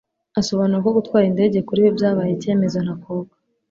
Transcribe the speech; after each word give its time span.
Asobanura 0.39 0.83
ko 0.85 0.89
gutwara 0.97 1.25
indege 1.31 1.57
kuri 1.67 1.79
we 1.85 1.89
byabaye 1.97 2.31
icyemezo 2.33 2.77
ntakuka 2.85 3.35